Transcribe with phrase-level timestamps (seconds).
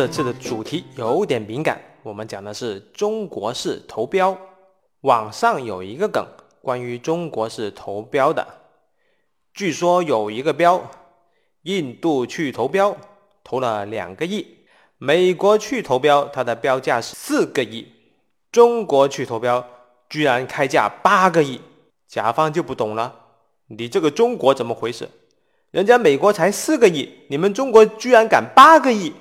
[0.00, 4.34] 这次的主题有点敏感，我们讲的是中国式投标。
[5.02, 6.26] 网上有一个梗，
[6.62, 8.46] 关于中国式投标的，
[9.52, 10.90] 据说有一个标，
[11.64, 12.96] 印度去投标，
[13.44, 14.42] 投了两个亿；
[14.96, 17.84] 美国去投标，它的标价是四个亿；
[18.50, 19.62] 中国去投标，
[20.08, 21.60] 居然开价八个亿，
[22.08, 23.14] 甲方就不懂了，
[23.66, 25.06] 你这个中国怎么回事？
[25.70, 29.12] 人家美国才四个亿，你们中国居然敢八个亿？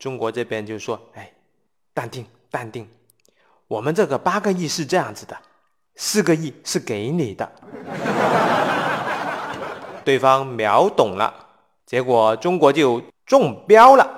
[0.00, 1.30] 中国这边就说：“哎，
[1.92, 2.88] 淡定，淡定，
[3.68, 5.36] 我们这个八个亿是这样子的，
[5.94, 7.52] 四个亿是给你的。
[10.02, 11.48] ”对方秒懂了，
[11.84, 14.10] 结果中国就中标了。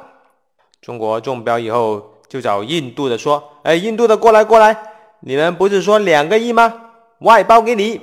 [0.81, 4.77] 中国中标以后，就找印度的说：“哎，印度的过来过来，
[5.21, 6.91] 你们不是说两个亿吗？
[7.19, 8.01] 外包给你。”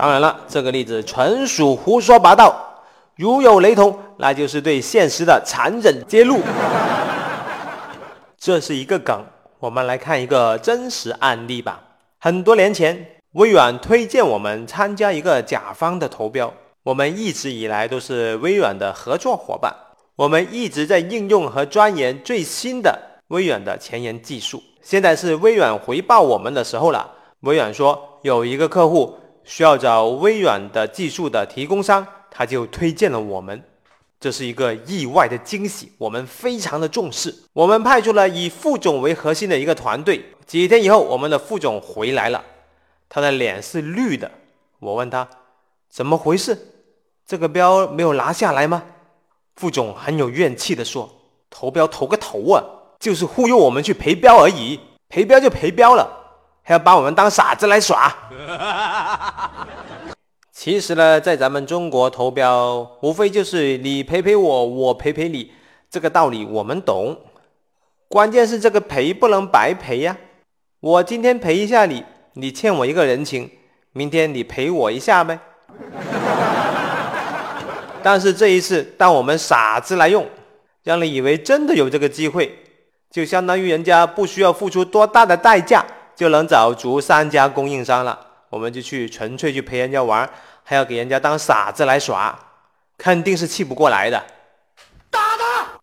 [0.00, 2.54] 当然了，这个例子纯属胡说八道，
[3.16, 6.40] 如有雷同，那就是对现实的残忍揭露。
[8.38, 9.22] 这是一个梗，
[9.58, 11.78] 我们来看一个真实案例吧。
[12.18, 16.50] 很多年前，微软推荐我们参加一个甲方的投标，
[16.82, 19.70] 我们一直以来都是微软的合作伙伴，
[20.16, 24.62] 我们一直在应用和钻研最新的微软的前沿技术。
[24.80, 27.06] 现在是微软回报我们的时候了，
[27.40, 29.14] 微软说有一个客户。
[29.50, 33.60] 需要找微软的技术的提供商，他就推荐了我们，
[34.20, 37.34] 这是一个意外的惊喜，我们非常的重视。
[37.52, 40.24] 我们派出了以副总为核心的一个团队。
[40.46, 42.44] 几天以后，我们的副总回来了，
[43.08, 44.30] 他的脸是绿的。
[44.78, 45.28] 我问他
[45.90, 46.56] 怎么回事，
[47.26, 48.84] 这个标没有拿下来吗？
[49.56, 51.12] 副总很有怨气的说
[51.50, 52.62] ：“投标投个头啊，
[53.00, 54.78] 就是忽悠我们去赔标而已，
[55.08, 56.18] 赔标就赔标了。”
[56.70, 58.14] 还要把我们当傻子来耍？
[60.54, 65.50] 其实呢，在咱们中国投标，无非就是你陪陪我，我陪陪你，
[65.90, 67.18] 这个道理我们懂。
[68.06, 70.16] 关键是这个陪不能白陪呀！
[70.78, 73.50] 我今天陪一下你，你欠我一个人情，
[73.90, 75.40] 明天你陪我一下呗。
[78.00, 80.24] 但是这一次当我们傻子来用，
[80.84, 82.56] 让你以为真的有这个机会，
[83.10, 85.84] 就相当于人家不需要付出多大的代价。
[86.20, 90.28] 就能找足三家供应商了，我们就去纯粹去陪人家玩，
[90.62, 92.38] 还要给人家当傻子来耍，
[92.98, 94.22] 肯定是气不过来的。
[95.08, 95.80] 打他！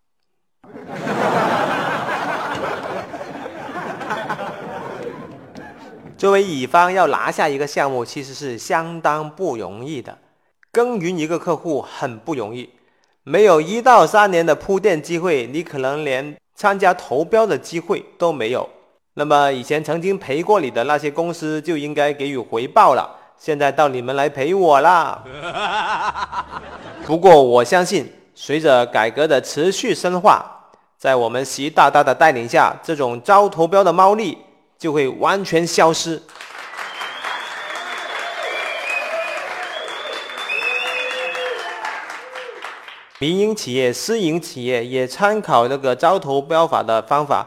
[6.16, 10.18] 作为乙方要拿下一个项目，其实是相当不容易的。
[10.70, 12.70] 耕耘一个客户很不容易，
[13.24, 18.70] 没有一到三年的铺垫机会，你可能连参加投标的机会都没有。
[19.18, 23.04] 那么以前曾经赔过你的那些公司就应该给予回报了，
[23.36, 25.20] 现在到你们来赔我啦。
[27.04, 30.46] 不过我相信，随着改革的持续深化，
[30.96, 34.38] 在我们习大大的带领下，这种招投标的猫腻
[34.78, 36.22] 就会完全消失。
[43.18, 47.44] 民营企业、私营企业也参考那个招投标法的方法。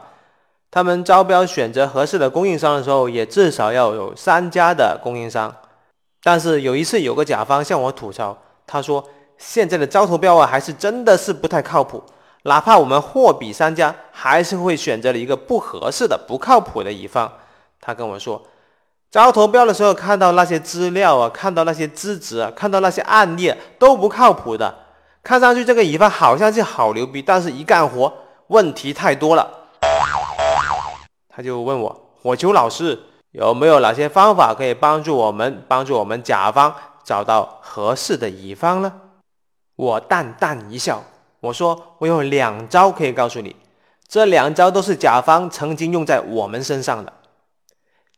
[0.71, 5.53] 他们招标选择合适的供应商的时候，也至少要有三家的供应商。
[6.23, 9.03] 但是有一次，有个甲方向我吐槽，他说
[9.37, 12.01] ：“现在的招投标啊，还是真的是不太靠谱。
[12.43, 17.29] 哪怕我们货比三家，还是会选择了一个不合适的、不靠谱的乙方。”
[17.81, 18.41] 他跟我说，
[19.09, 24.73] 招投标的时候看到那些资料啊，看到那些资质啊，看到那些案例都不靠谱的。
[25.21, 28.13] 看上去这个乙方好像是好牛逼，但是一干活
[28.47, 29.60] 问题太多了。
[31.33, 32.99] 他就问我火球老师
[33.31, 38.93] 有没有哪些方法可以帮助我们帮助我们甲方找到合适的乙方呢？
[39.75, 41.01] 我淡淡一笑，
[41.39, 43.55] 我说我有两招可以告诉你，
[44.07, 47.11] 这两招都是甲方曾经用在我们身上的。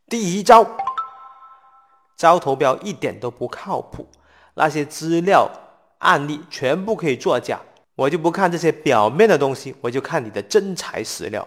[0.08, 0.66] 第一招，
[2.16, 4.06] 招投标一点都不靠谱，
[4.54, 5.48] 那些资料
[5.98, 7.58] 案例全部可以作假，
[7.94, 11.46] 我就不看这些表面的东西，我就看你的真材实料。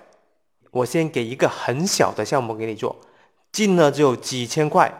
[0.71, 2.95] 我先给一个很小的项目给你做，
[3.51, 4.91] 金额只有几千块。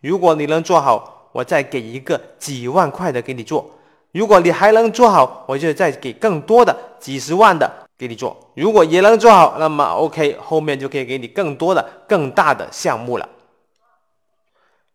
[0.00, 3.70] 如果你能做好，我再给一个几万块的给你做。
[4.12, 8.36] 如果你还能做好，我就再给更多的几十万的给你做。
[8.54, 13.28] 如果也能做好，那么 OK，后面就可以给你更多的、更大的项目了。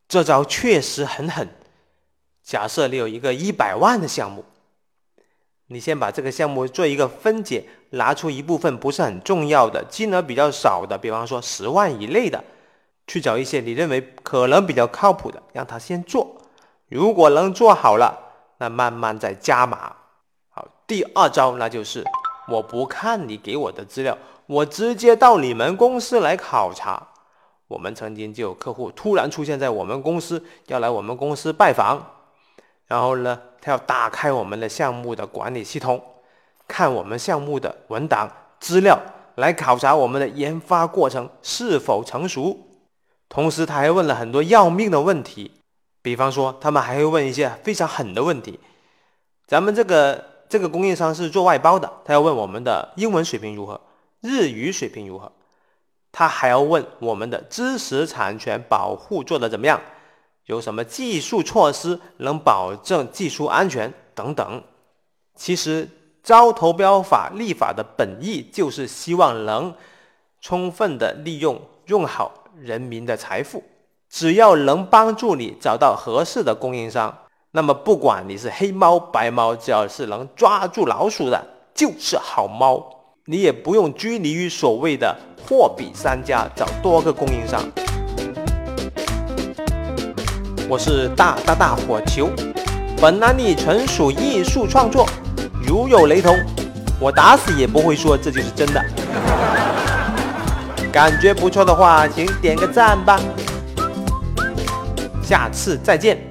[0.07, 1.47] 这招确实很狠。
[2.43, 4.43] 假设你有一个一百万的项目。
[5.71, 12.43] 你先把这个项目做一个分解，拿出一部分不是很重要的、金额比较少的，比方说十万以内的，
[13.07, 16.35] 去找一些你认为可能比较靠谱的，让他先做。
[16.89, 18.19] 如果能做好了，
[18.57, 19.95] 那慢慢再加码。
[20.49, 22.03] 好，第二招那就是
[22.49, 27.07] 我不看你给我的资料，我直接到你们公司来考察。
[27.69, 32.05] 我们曾经就有客户突然出现在我们公司，要来我们公司拜访，
[32.91, 36.03] 然后呢，他要打开我们的项目的管理系统，
[36.67, 38.29] 看我们项目的文档
[38.59, 38.99] 资料，
[39.35, 42.67] 来考察我们的研发过程是否成熟。
[43.29, 45.53] 同时，他还问了很多要命的问题，
[46.01, 48.59] 比方说，他们还会问一些非常狠的问题。
[49.47, 53.79] 咱们这个这个供应商是做外包的，他要问我们的英文水平如何，
[54.19, 55.31] 日语水平如何。
[56.11, 59.79] 他还要问我们的知识产权保护做得怎么样，
[60.45, 64.63] 有什么技术措施能保证技术安全等等。
[65.35, 65.87] 其实
[66.23, 69.73] 招投标法立法的本意就是希望能
[70.39, 73.63] 充分的利用用好人民的财富，
[74.09, 77.17] 只要能帮助你找到合适的供应商，
[77.51, 82.97] 那么不管你是黑猫白猫，只要是能抓住老鼠的，就是好猫。
[83.25, 85.15] 你也不用拘泥于所谓的
[85.47, 87.63] 货比三家，找多个供应商。
[90.71, 92.29] 我是大大大火球，
[93.01, 95.05] 本案例纯属艺术创作，
[95.67, 96.33] 如有雷同，
[96.97, 98.81] 我打死也不会说这就是真的。
[100.89, 103.19] 感觉不错的话，请点个赞吧。
[105.21, 106.30] 下次再见。